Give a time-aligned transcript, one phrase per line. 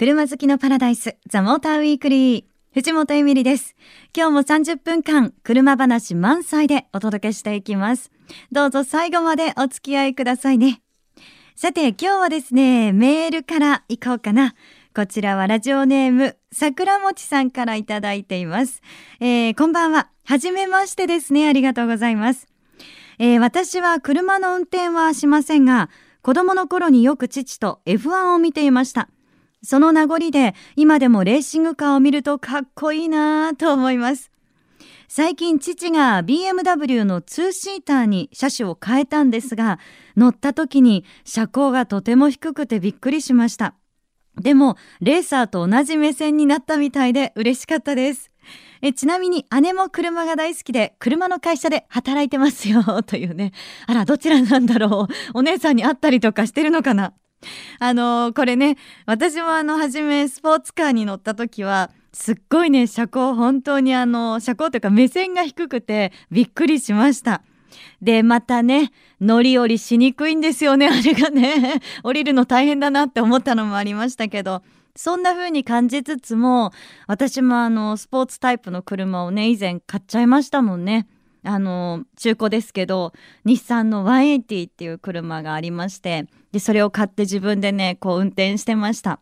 [0.00, 2.44] 車好きのパラダイス、ザ・モーターウィークリー。
[2.72, 3.76] 藤本エミリです。
[4.16, 8.10] 今日も30分間、車話満載でお届けしていきます。
[8.50, 10.80] どうぞ最後までお付き合いくださいね。
[11.54, 14.54] さて、今日はですね、メールから行こうかな。
[14.96, 18.80] こちらはラジオネーム、桜餅さんからいただいています。
[19.20, 20.08] えー、こんばんは。
[20.24, 21.46] はじめましてですね。
[21.46, 22.48] ありがとうございます。
[23.18, 25.90] えー、私は車の運転はしませんが、
[26.22, 29.10] 子供の頃によく父と F1 を見ていました。
[29.62, 34.30] その名残で今でもレーシングカーを見るとかっこいいなぁと思います。
[35.08, 39.80] 最近父が BMW の2シーターに車種を変えたんですが、
[40.16, 43.74] 乗った時に車高がとても低くてびっくりしました。
[44.40, 48.30] でも、レーサーと同じ目線になったみたいで嬉しかったです。
[48.82, 53.52] えちなみに姉も車が大好きで車の会社で働いてますよというね
[53.86, 57.12] あらどちらなんだろうお姉さんに会ったりとかしてるのかな
[57.78, 58.76] あのこれね
[59.06, 67.42] 私もあの初めスポーツカーに乗った時はすっごいね車高本当にあの車高というか目線が低くてびっくりしました。
[68.02, 71.80] でまたね乗り降りしにくいんですよねあれがね。
[72.02, 74.62] 降りるの大変だなって思ったのもありましたけど。
[74.96, 76.72] そんな風に感じつつも
[77.06, 81.06] 私もあのスポーツタイプの車をね以前買っちゃいましたもんね。
[81.42, 83.12] あの中古ですけど
[83.44, 89.20] 日産の180っていう車がありましてでそれを買って自分でねこう運転してました。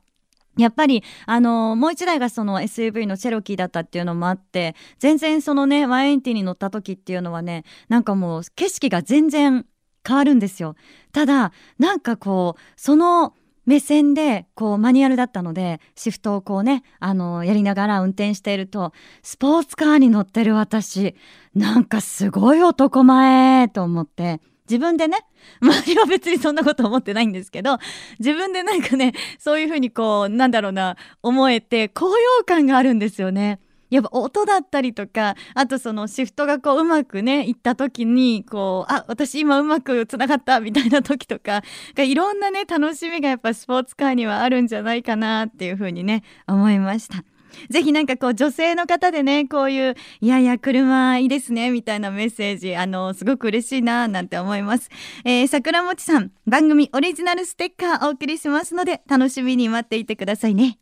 [0.56, 9.66] やっぱりあのもう一台がその SUV のチェロキーだったっていうのもあって全然そのね180に乗った時っていうのはねなんかもう景色が全然
[10.06, 10.74] 変わるんですよ。
[11.12, 13.34] ただなんかこうその
[13.68, 21.14] 目線でこうマニュアルだったのでシフトをこうねあのやりながら運転しているとスポーツカーに乗ってる私
[21.54, 25.18] なんかすごい男前と思って自分でね
[25.60, 27.76] 周りは別にそんなこと思ってないんですけど
[28.18, 33.60] 自分でなんかねそういうふうにこうなんだろうな思えて高揚感があるんですよね。
[33.90, 41.62] やっぱ音だったりとかあとそのシフトがこううまくねいった時にこうあ私今うまくつながったみたいな時とか
[41.96, 47.24] いろんなね楽しみがやっぱスポーツカーにはあるんじゃないかなっていうふうにね思いました。
[47.70, 54.90] ぜひなんかこう女性の方でねこういういやいや車いいですねみたいなメッセージあのすごく嬉しいななんて思います、
[55.24, 60.78] えー、桜餅さん番組オリジナルステッカーお送りしますので楽しみに待っていてくださいね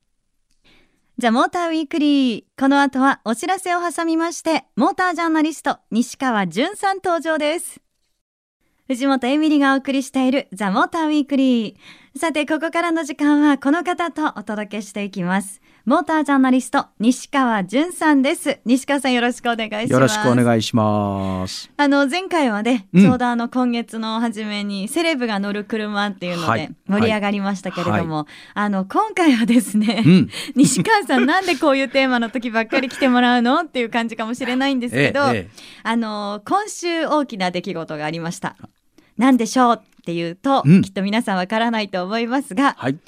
[1.19, 2.44] ザ、モーターウィークリー。
[2.60, 7.81] この後はお知らせを挟みまして、モータージャーナリスト、西川淳さん登場です。
[8.87, 11.75] 藤本エミリがお送りしているザ・モーターウィークリー。
[12.19, 15.60] さて、ここからの時間はこの方とお届けしていきます。
[15.84, 18.59] モータージャーナリスト、西川淳さんです。
[18.65, 19.93] 西川さんよろしくお願いします。
[19.93, 21.71] よろしくお願いします。
[21.76, 28.25] あの、前回はね、うん、ちょうどあの、今月の初めに、セレブが乗る車っていうので盛り上がりましたけれども、はいはい、
[28.55, 35.49] あの、今回はですね、うん、西川さんなんでこういうテーマの時ばっかり来てもらうのっていう感じかもしれないんですけど、ええ、
[35.82, 38.56] あの、今週大きな出来事がありました。
[39.19, 39.82] 何でしょう？
[39.82, 42.99] っていうと、うん、きっと皆さんわからないと思いますが、はい、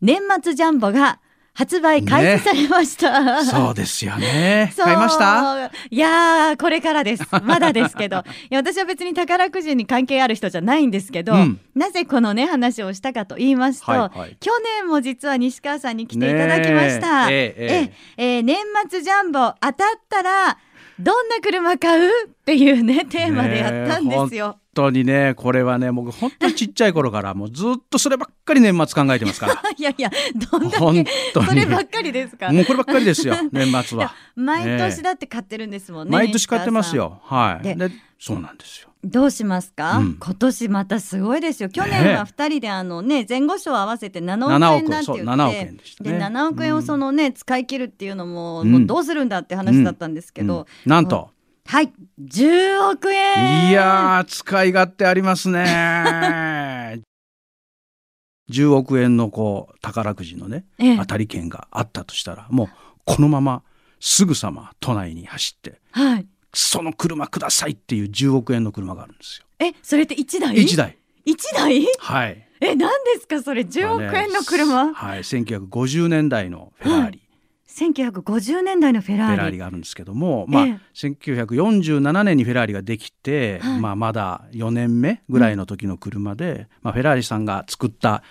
[0.00, 1.20] 年末ジャンボが
[1.52, 4.72] 発売開始されました、ね、そうですよね。
[4.78, 5.70] 買いました？
[5.90, 7.24] いやこれからです。
[7.42, 8.24] まだですけど。
[8.50, 17.54] いや私は別に宝くじに関係ある人じゃないんですけど、うん、なぜこのね話をしたかと言いますと、はいはい、去年も実は西川さんに来ていただきました、え。
[17.56, 18.38] ええ。
[18.38, 18.56] え年
[18.88, 19.74] 末ジャンボ当たっ
[20.08, 20.56] たら
[20.98, 22.10] どんな車買う？
[22.26, 24.56] っていうねテーマでやったんですよ。
[24.80, 29.62] 本当にねこれはね僕本当にちっちゃい頃からもうずっとそればっかり年末考えてますから。
[29.76, 30.10] いやいや
[30.50, 32.50] どんだけそればっかりですか。
[32.50, 34.14] もうこればっかりですよ 年末は。
[34.36, 37.20] 毎年だって買ってるんですもんね、ね、毎年買ってますよ。
[37.24, 37.76] はい。
[37.76, 38.90] でそうなんですよ。
[39.02, 41.70] どうしますか、うん、今年またすごいですよ。
[41.70, 44.60] 去年は2人であのね前後賞合わせて7億円
[44.90, 51.30] なんて言って7億円でね、で7億円をそのね、うん、使い切るっていうのも,、もうどうするんだって話だったんですけど、うん、なんと
[51.70, 57.00] はい10億円いや使い勝手ありますね
[58.50, 62.68] 10億円のこう宝くじのね、ええ、当たり券があったとしたらもう
[63.04, 63.62] このまま
[64.00, 69.46] すぐさま都内に走って、はい、その車くださいっていう10億円の車があるんですよ。
[69.60, 70.98] えそれって1台 ?1 台。
[71.24, 71.86] 1台？
[72.00, 72.48] はい。
[72.60, 77.29] え何ですかそれ？10億円の車、ね、はい1950年代のフェラーリ。
[77.70, 79.36] はい1950年代のフェラーリ。
[79.36, 88.22] フェラーリがあるんですけども、まあ、ええ、1947年にフェラーリができて、はい、まあ、まだ4年目ぐらいの時の車で、うん、まあ、フェラーリさんが作った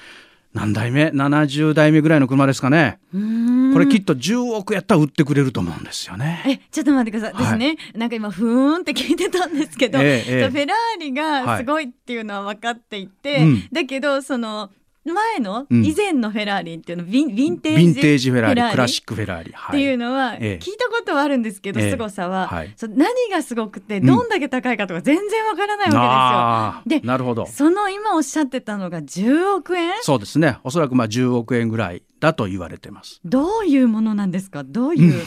[0.53, 2.99] 何代目70代目ぐらいの車ですかね。
[3.11, 6.43] これきっと10億やったら売ってくれると思うんですよね。
[6.47, 7.45] えちょっと待ってください。
[7.45, 14.71] 私ね、はい、なんか今ふーんって聞いてたんですけど、ええ、フェラーリがすごいっていうのは分かっていて、はいうん、だけどその
[15.05, 15.85] 前の、うん。
[15.85, 18.71] 以前のフェラーリっていうのヴィンヴィンテージフェラーリ。
[18.71, 20.63] クラシックフェラーリ、はっていうのはええ。
[20.63, 21.91] 聞いたことはあるんですけど、ええ。
[21.91, 22.49] 凄さは、
[22.81, 24.05] 何がすごくてうん。
[24.05, 26.89] どんだけ高いかとか全然わからないわあー。
[26.89, 27.43] でなるほど。
[27.45, 27.69] けですよ。
[27.69, 29.93] その今おっしゃってたのが10億円？
[30.01, 30.57] そうですね。
[30.63, 33.21] おそらくまあ10億円ぐらいだと言われてます。
[33.23, 34.63] どういうものなんですか？
[34.63, 35.23] どういう？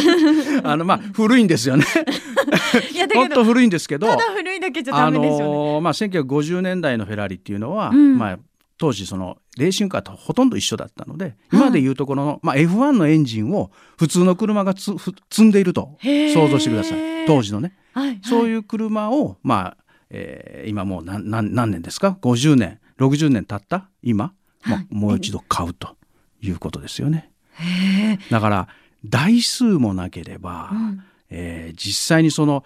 [0.64, 1.84] あのまあ古いんですよね。
[2.92, 8.18] いやだ本当けど古いんですけどただ古いだけじゃダメでしょうね、あのーまあ、1950年代のフェラーリっていうのは、うん。
[8.18, 8.38] まあ、
[8.80, 17.26] 当時そのレーシングカーとほとんど一緒だったので、今でいうところの、まあ、F1 のエンジンを普通の車が積んでいると想像してください。
[17.26, 18.20] 当時のね、はいはい。
[18.24, 23.88] そういう車を、まあえー今もう何何何年ですか？50年60年経った？
[24.02, 24.32] 今、
[24.64, 24.86] まあはい。
[24.90, 25.96] もう一度買うと
[26.40, 27.30] いうことですよね。
[28.30, 28.68] だから
[29.04, 31.02] 台数もなければ、うん。
[31.28, 32.64] えー実際にその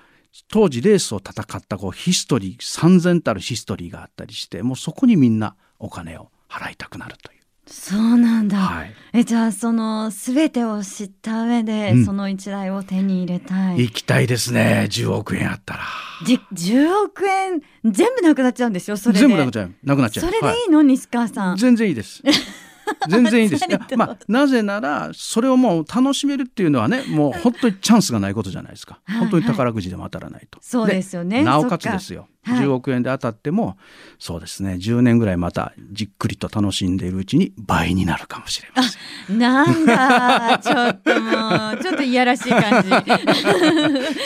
[0.49, 7.45] 当時レースを戦ったこうヒストリー三千たるヒストリーがあったりしてもうそこにみんなお金を払いたくなるという。
[7.67, 12.05] そうなんだ、はい、えじゃあその全てを知った上で、うん。
[12.05, 13.81] その一台を手に入れたい。
[13.81, 14.87] 行きたいですね。
[14.91, 15.81] 10億円あったら。
[16.27, 19.21] じ10億円全部なくなっちゃうんですよそれで。
[19.21, 19.75] 全部なくなっちゃう。
[19.83, 20.27] なくなっちゃう。
[20.27, 20.71] それではいいい。
[20.71, 21.57] の、西川さん。
[21.57, 22.23] 全然いいです。
[23.09, 23.65] 全然いいです。
[23.97, 29.01] まあなぜならそれをもう楽しめるっていうのはねもう本当にチャンスがないことじゃないですか。
[29.05, 30.59] はい本当に宝くじでも当たらないと。
[30.63, 32.21] そうですよねなおかつですよ。
[32.23, 33.79] はい10億円で当たっても
[34.19, 39.39] そうですね10年ぐらいまたじっくりと楽しんでいるうちに倍になるかもしれません。
[39.39, 42.91] なんだちょっともうちょっといやらしい感じ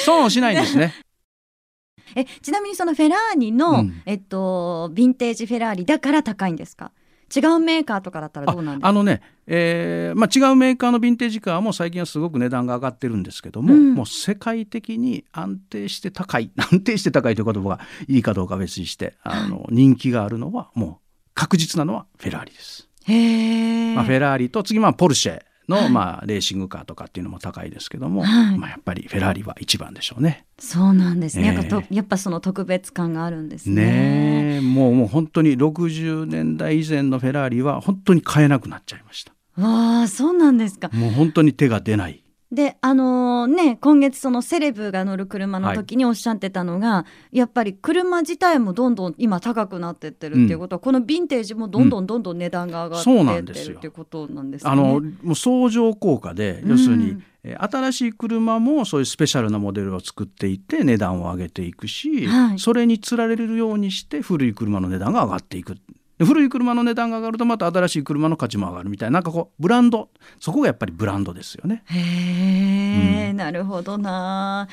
[0.04, 0.94] 損をしないんですね。
[2.16, 6.90] えちなみにそのフェラーリの、うんえっとヴィンテージフェラーリだから高いんですか？
[7.34, 8.88] 違うメーカーとかだったらどうなんですか？
[8.88, 13.94] あのね、えーまあ、違うメーカーのヴィンテージカーも最近はすごく値段が上がってるんですけども、うん。
[13.94, 22.88] もう世界的に安定して高い 安定して高いという言葉がいいかどうかは別にしてあの人気があるのはもう確実なのはフェラーリです。
[23.04, 25.90] へえ、まあ、フェラーリと次まあポルシェの、はい。
[25.90, 28.58] まあ、レーシングカーとかっていうのも高いですけども、はい。
[28.58, 30.46] まあ、やっぱりフェラーリは一番でしょうね。
[30.58, 31.94] そうなんですね、ええ。
[31.94, 33.84] やっぱその特別感があるんですね。
[33.84, 34.60] ねえ。
[34.60, 39.32] もうもう本当に60年代以前のフェラーリは本当に買えなくなっちゃいました。
[39.60, 40.88] わあそうなんですか。
[40.92, 42.22] もう本当に手が出ない。
[42.50, 54.82] であのね今月そのセレブが乗る車の時におっしゃってたのが、やっぱり車自体もどんどん今高くなってってるっていうことは、このヴィンテージもどんどんどんどん値段が上がってってるっていうことなんですかあね。
[54.82, 62.58] のもう相乗効果で要するに、うんえー新しい車もそういうスペシャルなモデルを作っていって値段を上げていくし、はい。
[62.58, 65.76] それにつられるようにして古い車の値段が上がっていく。
[66.18, 70.10] で古い車の値段が上がるとまた新しい車の価値も上がるみたいななんかこうブランド
[70.40, 71.82] そこがやっぱりブランドですよね。
[71.86, 74.68] へえ、うんなるほどな。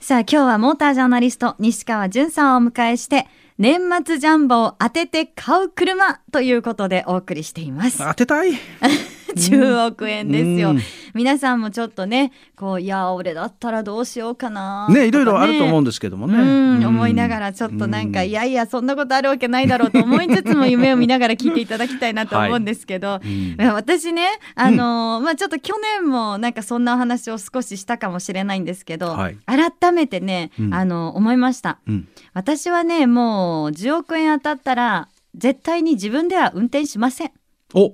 [0.00, 3.26] さあ今日はモータージャーナリスト西川淳さんをお迎えして
[3.58, 7.98] 年末ジャンボを当てて買う車ということでお送りしています。
[7.98, 8.52] 当てたい
[9.38, 10.70] 10億円ですよ。
[10.70, 10.80] うん。
[11.14, 15.06] 皆さんもちょっとねこういや俺だったらどうしようかなね。
[15.06, 16.78] いろいろあると思ううんですけどもね。
[16.78, 18.28] ん思いながらちょっとなんか、うん。
[18.28, 23.30] いやいやそんなことあるわけないだろうと思いつつも夢を見ながら聞いていただきたいなと思うんですけど、うん。
[23.30, 29.36] いや私ねあのーまあちょっと去年もなんかそんなお話を少ししたかもしれないんですけど、はい。
[29.46, 30.74] 改めてね、うん。
[30.74, 31.78] あの思いました。
[31.86, 32.08] うん。
[32.32, 37.30] 私はねもう10億円当たったら絶対に自分では運転しません。
[37.74, 37.92] お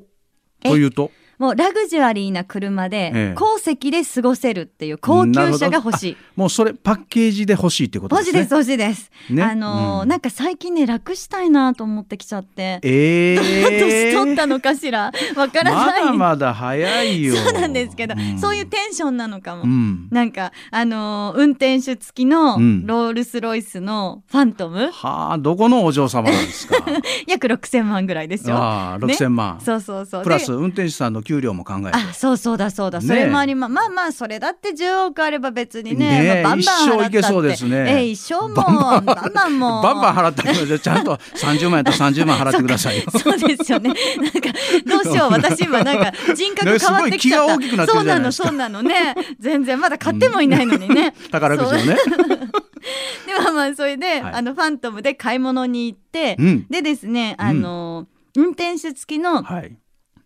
[0.62, 1.10] というと？
[1.40, 3.34] もうラグジュアリーな車で、ええ。
[3.34, 6.16] 高席で過ごせるっていう高級車が欲しい。
[6.36, 8.40] もうそれパッケージで欲しいってことですね。
[8.40, 9.42] 欲しいです欲しいです、ね。
[9.42, 10.08] あのーうん。
[10.08, 15.10] なんか最近ね楽したいなと思ってきちゃって、え年え取ったのかしら？
[15.34, 16.04] わからまない。
[16.04, 17.34] だまだ早いよ。
[17.34, 18.38] そうなんですけど、ん。
[18.38, 20.08] そういうテンションなのかも、うん。
[20.10, 22.86] なんかあのー運転手付きのうん。
[22.86, 26.76] ロールスロイスのファントム、はあ、どこのお嬢様なんですか？
[27.26, 29.58] 約6000万ぐらいでしょああ、六千万。
[29.64, 30.22] そうそうそう。
[30.22, 31.90] プラスで運転手さんの給料も考えて。
[31.92, 40.80] あそうそうだそうだ、ねそれもありままあまあそれだって10億あれば別にねねえまあ、バンバン払ったって一生いけそうですねええ一生もうバンバンもうバンバン払ってください。
[40.80, 43.04] ちゃんと三十万やったら三十万払ってくださいよ。
[43.10, 43.90] そうですよね。
[43.90, 44.40] なんか
[44.86, 47.56] どうしよう私今なんか人格変わってきちゃった。
[47.58, 49.14] ねなそうなのそうなのね。
[49.38, 51.14] 全然まだ買ってもいないのにね。
[51.30, 51.94] 宝くじをね。
[53.26, 56.66] でまあまあそれで、はいあのファントムで買い物に行って、うん。
[56.68, 59.76] でですねあの、運転手付きのはい。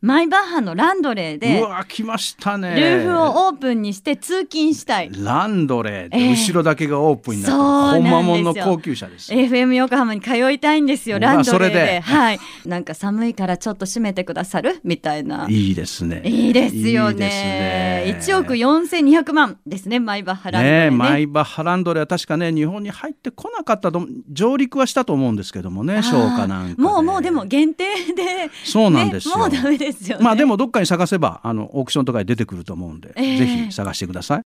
[0.04, 2.74] マイバッハのランドレーでうわ来ましたね。
[2.74, 5.10] ルーフをオープンにして通勤したい。
[5.10, 9.32] ランドレーで後ろだけがオープンになって、えー、ほんまもんの高級車です。
[9.32, 12.00] FM 横浜に通いたいんですよランドレーで。
[12.00, 12.38] はい。
[12.66, 15.46] なんか寒いからちょっと閉めてくださるみたいな。
[15.48, 16.20] いいですね。
[16.26, 18.04] いいですよね。
[18.04, 18.18] いいね。
[18.20, 27.84] 1億4200万ですねマイバッハランドレー、ね、ねマイバッハランドレーは確かね日本に入ってこなかったと上陸はしたと思うんですけどもね消化なんかもうもうでも限定
[28.14, 34.42] でそうなんですよ、ね、もうダメですよ、ね、まあでもどっかに探せばあのオークションとかに出てくると思うんで、えー、ぜひ探してください。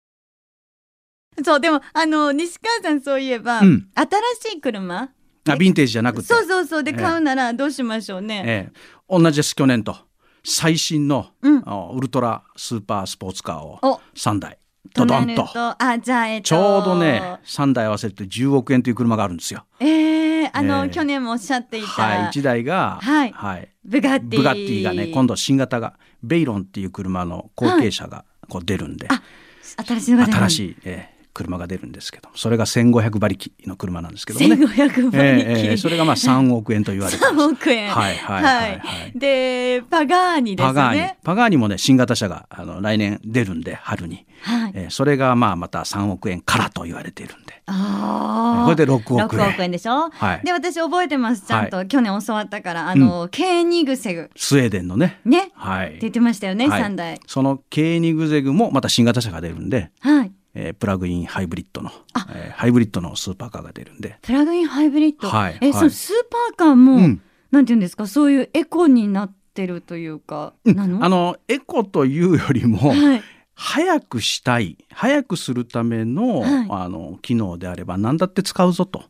[1.44, 5.02] そうでもあの西川さんそういえば、うん、新しい車？
[5.02, 5.08] あ
[5.50, 6.26] ヴィンテージじゃなくて。
[6.26, 8.42] そうそうそうで買うならどうしましょうね。
[8.46, 9.96] えー、同じです去年と
[10.44, 11.62] 最新の、うん、
[11.94, 14.58] ウルトラスーパースポーツカーを3台。
[14.94, 15.46] ドドンと。
[15.54, 19.64] あじゃあ、えっと、ちょうどね3台合わせて10億円という車があるんですよ。
[19.80, 20.88] えー、あの、え。
[20.88, 24.38] ー、去年もおっしゃっていた、はい、1台が、はいはい、ブガッティ。
[24.38, 29.18] ブガッティがね今度新型がベイロンっていう車の後継者がこう出るんで、はい、
[29.84, 34.46] 新しい新しい、えー、車が出るんですけどそれが1500馬力の車なんですけどね。
[34.46, 37.90] 1500馬力、えー、それがまあ3億円と言われて3億円。
[37.90, 40.72] はいはいはい、はい、でパガーニですね。
[40.72, 41.10] パガーニ。
[41.22, 44.26] パガーニもね新型車があの来年出るんで春に、
[44.64, 44.72] はい。
[44.74, 47.62] えー、それがまあまた3億円からと言われているんで。
[47.66, 49.26] あこれで6億円。
[49.26, 51.46] 6億円でしょ、はい、で私覚えてます。
[51.46, 54.30] ちゃんと、はい、去年教わったからあの、うん、ケーニグセグ。
[54.36, 55.20] スウェーデンのね。
[55.24, 60.32] ね、はい、って言ってましたよね、はい、3台そのケーニグゼグもまた新型車が出るんで、はい。
[60.54, 61.90] えー、プラグインハイブリッドの、
[62.32, 64.18] えー、ハイブリッドのスーパーカーが出るんで。
[64.22, 68.06] プラグインハイブリッド、はい、え、はい、そのスーパーカーも、うん、なんていうんですか？
[68.06, 73.22] そういうエコになってるというか、うん、あのエコというよりも、はい、
[73.54, 79.04] 早くしたい早くするためのはい、あの機能であれば何だって使うぞと。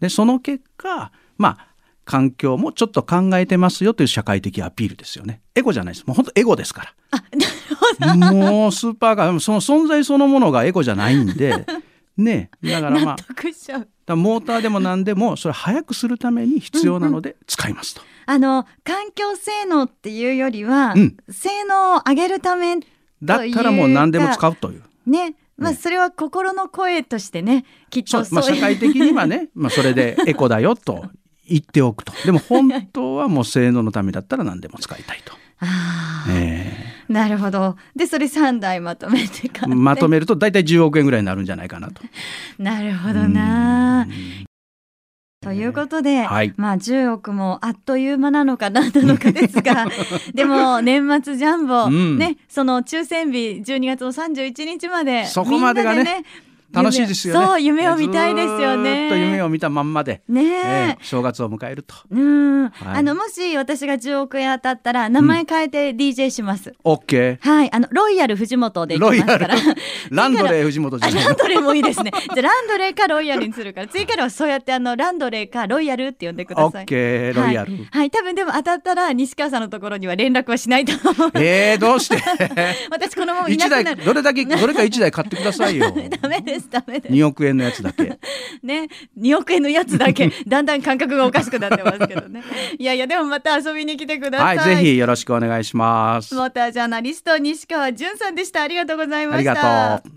[0.00, 1.66] でその結果まあ
[2.04, 5.42] 環境もちょっと考えてますよという社会的アピールですよね。
[5.54, 6.06] エゴじゃないです。
[6.06, 6.94] もう本当エゴですから。
[7.10, 8.34] あなるほど。
[8.34, 11.66] もうスーパーカーその存在そのものがエゴじゃないんで。
[12.16, 18.02] ねだからまあモーターでも何でもそれ早くするために必要なので使いますと。
[18.02, 22.76] うんうん、あの環境性能っていうよりは、うん、性能を上げるため
[23.22, 24.82] だったらもう何でも使うという。
[25.06, 25.34] ね。
[25.60, 31.04] まあ、それは心の声としてねきっとまあ、社会的にはね、 まあ、それでエコだよと
[31.46, 32.12] 言っておくと。
[32.24, 35.34] でも本当はもう性能のためだったら何でも使いたいと。
[35.62, 37.76] あえー、なるほど。
[37.94, 42.02] でそれ3台まとめてまとめると大体10億円ぐらいになるんじゃないかなと。
[42.58, 44.06] なるほどな。
[45.42, 49.86] ということで、はい、まあ10億もあっという間なのかななのかですが
[50.34, 56.24] でも年末ジャンボ、うん、ねその抽選日12月の31日までそこまでがねね
[56.72, 57.46] 楽しいですよね。
[57.46, 59.08] そう夢を見たいですよね。
[59.08, 61.94] と夢を見たまんまで、ね、えー、正月を迎えると。
[62.10, 66.74] うん、はい、あのもし私が10億円当たったら名前変えて DJ します。
[66.84, 67.48] オッケー。
[67.48, 69.56] はい、あのロイヤル藤本でいきますから。
[70.10, 72.12] ランドレー藤本じゃ ランドレーもいいですね。
[72.34, 76.82] じゃランドレーかロイヤルにするから、次からはそうやってあのランドレーかロイヤルって呼んでください。
[76.82, 77.88] オッケー、ロイヤル、はい。
[77.90, 81.30] はい、多分でも当たったら西川さんのところには連絡はしないと思う。
[81.34, 82.22] えー、どうして？
[82.90, 84.04] 私このままいなくなる。
[84.04, 85.92] どれだけ どれか一台買ってくださいよ。
[86.20, 87.14] ダメですダメです。
[87.14, 88.18] 2億億円のやつだけ。
[88.62, 88.88] ね。
[89.18, 90.30] 2億円のやつだけ。
[90.46, 92.42] だんだん感覚がおかしくなってますけどね。
[92.78, 96.34] いやいやでもまた遊びに来てください、はい、ぜひよろしくお願いします。
[96.34, 98.62] モータージャーナリスト西川淳さんでした。
[98.62, 99.50] ありがとうございました。
[99.52, 100.12] ありがとう。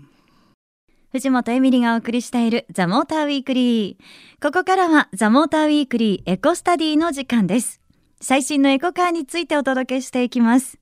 [1.12, 4.42] 藤本エミリがお送りしているザ・モーターウィークリー。
[4.42, 7.80] ここからはザ・モーターウィークリーエコスタディの時間です。
[8.20, 10.78] 最新のエコカーについてお届けしていきます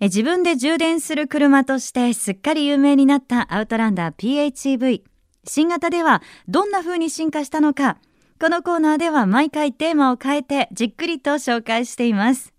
[0.00, 5.02] 自分で充電する車としてすっかり有名になったアウトランダー PHEV
[5.44, 7.98] 新型ではどんな風に進化したのか、
[8.38, 12.52] このコーナーでは毎回テーマを変えてじっくりと紹介しています。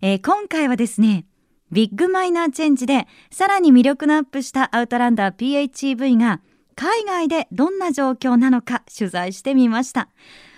[0.00, 1.26] えー、今回はですね、
[1.70, 6.40] ビッグマイナーチェンジでさらに魅力のアップしたアウトランダー PHEV が
[6.74, 10.08] 海外でどんな状況なのか取材してみました。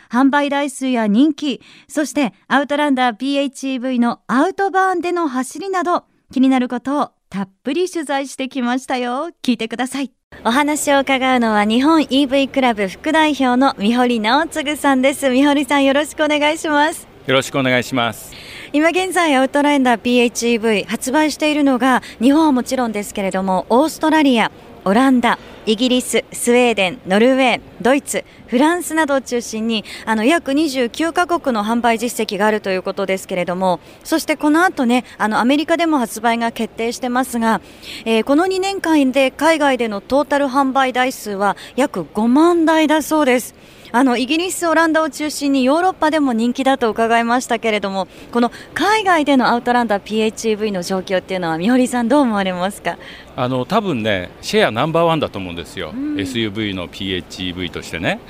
[0.09, 9.31] 販売台数や人気、そしてアウトランダー PHEV のアウトバーンでの走りなど気になることをたっぷり取材してきましたよ。
[9.43, 10.13] 聞いてください。
[10.45, 18.33] お話を伺うのは日本 EV クラブ副代表の三堀直次さんです三堀さんよろしくお願いしますよろしくお願いします
[18.73, 24.51] 今現在アウトランダー PHEV 発売しているのが日本はもちろんですけれどもオーストラリア
[24.85, 37.61] オランダイギリス、スウェーデン、ノルウェー、ドイツ、フランスなどを中心にあの約29カ国の販売実績があるということですけれどもそしてこの後ねあのアメリカでも発売が決定してますが、
[38.05, 43.55] えー、この2年間で海外でのトータル販売台数は約5万台だそうです。
[43.95, 52.97] あのイギリス、オランダを中心にヨーロッパでも人気だと伺いましたけれどもこの海外でのアウトランダー PHEV の状況っていうのは三堀さんどう思われますか？
[53.37, 58.21] あの多分ねシェアナンバーワンだと思うんですよ、うん、SUV の PHEV としてね。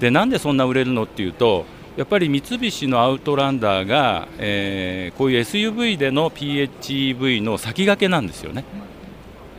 [0.00, 1.64] でなんでそんな売れるのっていうと
[1.96, 8.64] やっぱり三菱のアウトランダーが、えー、こういう SUV での PHEV の先駆けなんですよね。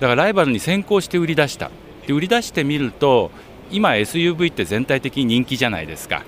[0.02, 1.72] だからライバルに先行して売り出した。
[2.06, 3.32] で売り出してみると
[3.72, 6.24] 今 SUV って全体的に人気じゃないですか。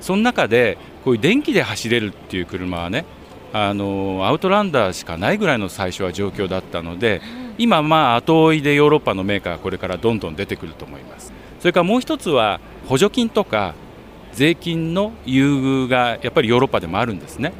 [0.00, 3.04] その中でこういう電気で走れるっていう車はね
[3.52, 7.20] あのアウトランダーしかないぐらいの最初は状況だったので
[7.58, 11.32] 今まあ後追いでヨーロッパのメーカーがこれからどんどん出てくると思います。
[11.58, 13.74] それからもう一つは補助金とか
[14.32, 17.52] 税金の優遇がやっぱりヨーロッパでもあるんですね。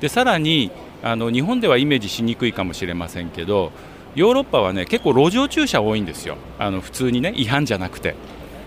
[0.00, 0.70] でさらに
[1.02, 3.72] あの日本ではイメージしにくいかもしれませんけど
[4.14, 6.36] ヨーロッパはね結構路上駐車多いんですよ。
[6.58, 8.14] あの普通にね違反じゃなくて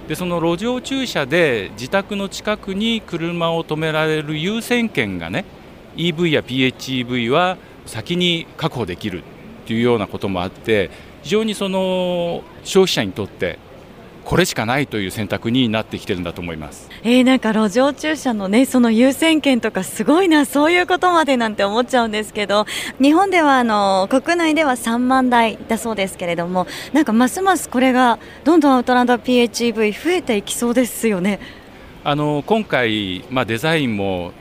[0.07, 5.45] でその路上駐車で自宅の近くに車を止められる優先権がね
[5.95, 9.23] EV や PHEV は先に確保できる
[9.65, 10.91] というようなこともあって
[11.23, 13.57] 非常にその消費者にとって
[14.25, 16.89] これしかないという選択になってきてるんだと思います。
[17.03, 22.65] えー、なんか路上駐車のねその優先権とかすごいなそういうことまでなんて思っちゃうんですけど
[22.99, 31.39] 日本ではあの国内では3万台だそうですけれどもなんかますますこれがどんどんアウトランダー PHEV 増えていきそうですよね。
[32.03, 34.31] あの今回、まあ、デザインも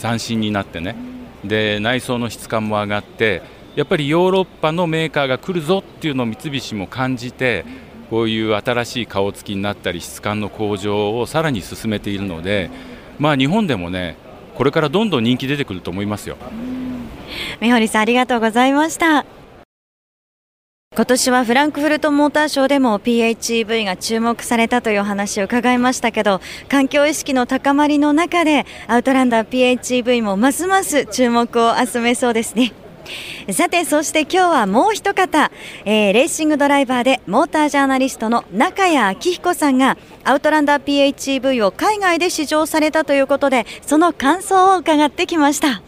[0.00, 0.96] 斬新になってね
[1.44, 3.42] で内装の質感も上がって
[3.76, 7.64] やっぱりヨーロッパのメーカーが来るぞっていうのを三菱も感じて
[8.10, 12.70] こういう新しい顔つきになったり質感の向上をさらに進めているので、
[13.18, 14.16] まあ、日本でもね
[14.54, 16.36] これからどんどん人気出てくると思いますよ。
[17.60, 19.24] 三堀さんありがとうございました
[20.96, 32.72] 今年はフランクフルトモーターショーでも PHEV が注目されたというお話を伺いましたけど環境意識の高まりの中でアウトランダー PHEV もますます注目を集めそうですね。
[33.52, 35.50] さてそして今日はもう一方、
[35.84, 45.82] えー、レーシングドライバーでモータージャーナリストの中谷明彦さんがアウトランダー PHEV を海外で試乗されたということでその感想を伺ってきました。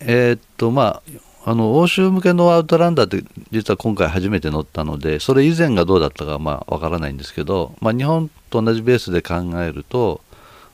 [0.00, 1.02] えー、っとま
[1.44, 10.20] ああの欧州向けのアウトランダーって実は今回初めて乗ったのでそれ以前がどうだったかまあわからないんですけど、まあ、日本と同じベースで考えると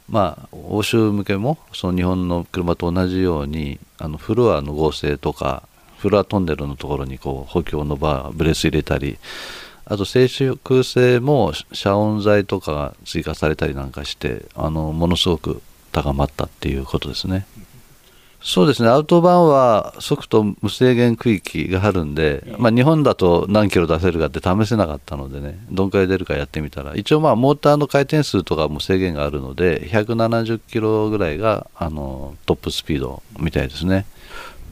[0.08, 9.18] まあ、欧州向けもその日本の車と同じようにあのフロアの合成とかフロアトンネルのところにこう補強のバーブレス入れたり
[9.84, 17.46] あと静粛性も遮音材とかが追加されたりなんかしてあのものすごく高まったっていうことですね。
[18.40, 34.06] そうですね、アウトバーンは速度無制限区域があるんで、まあ、日本だと何キロ出せるかって試せなかったのでね、どんくらい出るかやってみたら、一応、まあモーターの回転数とかも制限があるので、170キロぐらいがあのトップスピードみたいですね。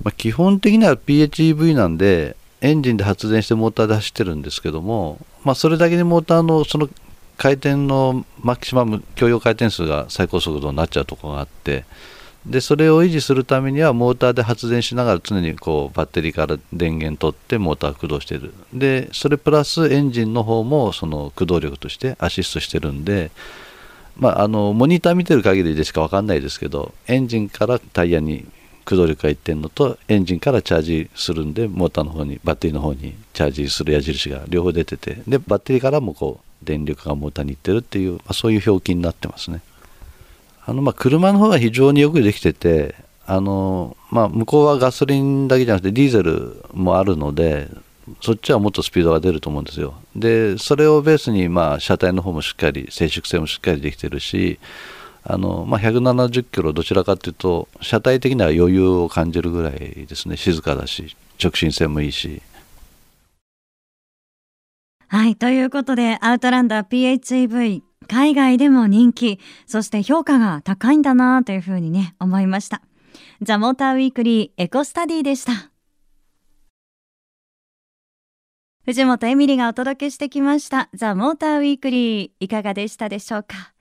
[0.04, 6.88] まあ、基本的には PHEV なんで、エンジンで発電してモーターで走ってるんですけども、まあ、それだけにモーターのその
[7.36, 11.84] 回転のマキシマム許容回転数が最高速度になっちゃうところがあって、
[12.46, 23.32] でそれを維持するためにはモーターで発電しながら常にこうバッテリーから電源取ってモーター駆動してるでそれプラスエンジンの方もその駆動力としてアシストしてるんで、
[24.16, 28.46] まあ、あのモニター見てる限りでしか分かんないですけどエンジンからタイヤに
[28.84, 39.60] 駆動力がいってるのとエンジンからチャージするんでモーターの方にバッテリーの方にチャージする矢印が両方出ててでバッテリーからもこう電力がモーターにいってるっていう、まあ、そういう表記になってますね。
[40.66, 47.68] あのまあ車の方が非常によくできててあの、まあ、向こうはガソリンだけじゃなくてディーゼルもあるので
[48.20, 49.94] そっちはもっとスピードが出ると思うんですよ。
[50.14, 54.58] でそれをベースにまあ車体の方もしっかり静粛性もしっかりできてるし
[55.24, 60.36] あの、まあ、170キロどちらかというと車体的には余裕を感じるぐらいですね。
[60.36, 62.42] 静かだし直進性もいいし。
[65.08, 72.82] はいということでアウトランダー PHEV 海外でも人気、そして評価が高いんだなというふうにね、思いました。
[73.42, 75.70] ザ・モーターウィークリーエコスタディでした。
[78.84, 83.72] 藤本エミリがお届けしてきましたザ・モーターウィークリーいかがでしたでしょうか？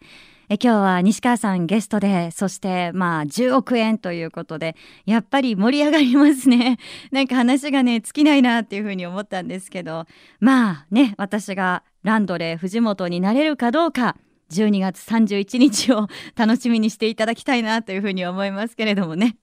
[0.49, 4.75] え今日は西川さんゲストでそしてまあ10億円ということで
[5.05, 6.77] やっぱり盛り上がりますね
[7.11, 10.05] なんか話がね尽きないなっていうふうに思ったんですけど
[10.39, 14.15] まあね私がランドレー藤本になれるかどうか
[14.51, 19.37] 12月31日を楽しみにしていただきたいなというふうに思いますけれどもね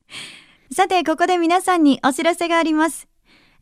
[0.73, 3.09] さてここで皆さんにお知らせがあります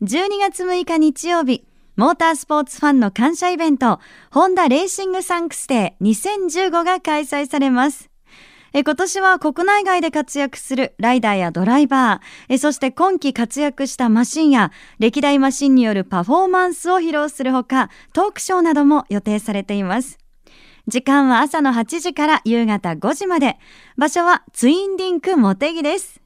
[0.03, 3.99] 12月6日日曜日モータースポーツファンの感謝イベント、
[4.31, 8.10] ホンダレーシングサンクスデー2015が開催されます。
[8.73, 20.17] え今年は国内外で活躍するライダーやドライバーえ、そして今季活躍したマシンや歴代マシンによるパフォーマンスを披露するほか、トークショーなども予定されています。
[20.87, 23.57] 時間は朝の8時から夕方5時まで。
[23.97, 26.21] 場所はツインリンクモテギです。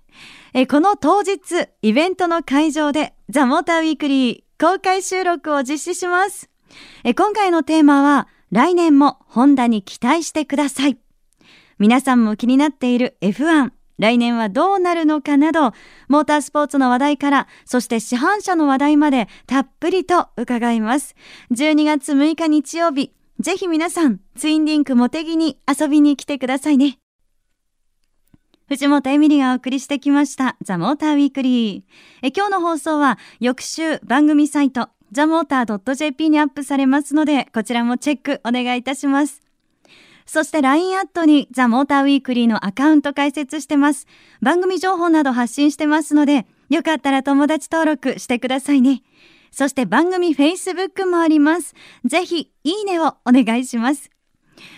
[0.53, 6.49] えこの当日、イベントの会場でザ・モーターウィークリー公開収録を実施します。
[7.03, 10.97] え今回のテーマは、来年もホンダに期待してください。
[11.77, 15.71] 皆さんも気になっている F1、来年はどうなるのかなど、
[16.07, 21.15] モータースポーツの話題から、そして市販車の話題までたっぷりと伺います。
[21.51, 26.99] 12月6日日曜日、ぜひ皆さん、ツインリンクモテギに遊びに来てくださいね。
[28.67, 31.83] 藤本エミリがお送りしてきました、ザ・モーターウィークリー。
[32.21, 39.44] え今日の放送は、翌週番組サイト、ザ・モーター .jp にアップされますので、こちらもチェックお願いいたします。
[40.25, 44.07] そして LINE アットにザ・モーターウィークリーのアカウント開設してます。
[44.41, 49.03] 番組情報など発信してますので、よかったら友達登録してくださいね。
[49.51, 51.75] そして番組 Facebook もあります。
[52.03, 54.09] ぜひ、いいねをお願いします。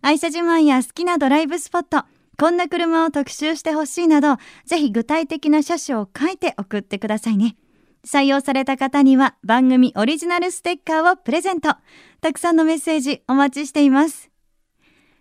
[0.00, 2.04] 愛車自慢や好きなドライブスポット、
[2.38, 7.56] こんな車を特集してほしいなど、ぜひ具体的な車種を書いて送ってくださいね。
[8.04, 11.76] 採用された方には番組オリジナルステッカーをプレゼント。
[12.20, 14.30] たくさんのメッセージお待ちしています。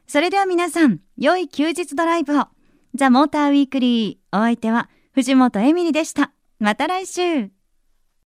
[0.07, 2.45] それでは皆さん、良い休日ドライブを。
[2.95, 4.37] ザ・モーターウィークリー。
[4.37, 6.31] お相手は藤本エミリでした。
[6.59, 7.60] また来週。